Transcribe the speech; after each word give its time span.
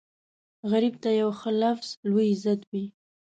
غریب 0.71 0.95
ته 1.03 1.09
یو 1.21 1.29
ښه 1.39 1.51
لفظ 1.61 1.87
لوی 2.09 2.27
عزت 2.33 2.61
وي 2.71 2.85